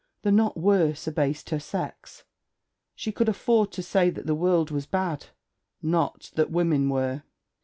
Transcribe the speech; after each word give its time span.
The 0.23 0.31
not 0.31 0.57
worse, 0.57 1.05
abased 1.05 1.51
her 1.51 1.59
sex. 1.59 2.23
She 2.95 3.11
could 3.11 3.29
afford 3.29 3.71
to 3.73 3.83
say 3.83 4.09
that 4.09 4.25
the 4.25 4.33
world 4.33 4.71
was 4.71 4.87
bad: 4.87 5.27
not 5.83 6.31
that 6.33 6.49
women 6.49 6.89
were. 6.89 7.21